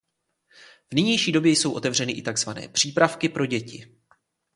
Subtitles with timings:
[0.91, 3.97] V nynější době jsou otevřeny i tzv "přípravky" pro děti.